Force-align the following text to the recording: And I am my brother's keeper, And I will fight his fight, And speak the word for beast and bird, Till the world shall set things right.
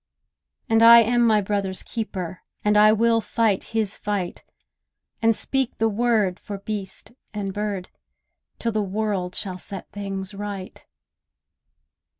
And 0.67 0.81
I 0.81 1.01
am 1.03 1.23
my 1.27 1.41
brother's 1.41 1.83
keeper, 1.83 2.41
And 2.65 2.75
I 2.75 2.91
will 2.91 3.21
fight 3.21 3.65
his 3.65 3.99
fight, 3.99 4.43
And 5.21 5.35
speak 5.35 5.77
the 5.77 5.87
word 5.89 6.39
for 6.39 6.57
beast 6.57 7.11
and 7.35 7.53
bird, 7.53 7.89
Till 8.57 8.71
the 8.71 8.81
world 8.81 9.35
shall 9.35 9.59
set 9.59 9.91
things 9.91 10.33
right. 10.33 10.87